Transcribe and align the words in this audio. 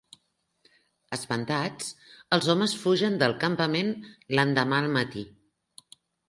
Espantats, 1.17 1.91
els 2.37 2.47
homes 2.53 2.73
fugen 2.85 3.19
del 3.25 3.37
campament 3.45 3.93
l'endemà 4.39 4.81
al 4.85 4.91
matí. 4.99 5.25